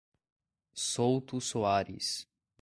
Souto 0.73 1.39
Soares 1.39 2.27